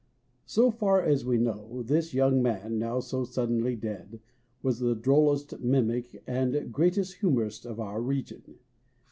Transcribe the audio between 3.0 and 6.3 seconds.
suddenly dead, was the drollest mimic